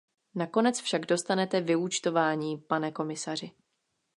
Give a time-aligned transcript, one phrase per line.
[0.35, 3.51] Nakonec však dostanete vyúčtování, pane komisaři.